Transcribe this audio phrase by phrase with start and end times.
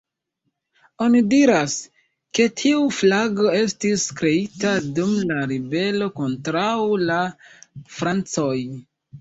[1.07, 1.75] Oni diras,
[2.37, 6.75] ke tiu flago estis kreita dum la ribelo kontraŭ
[7.13, 7.23] la
[8.01, 8.57] francoj.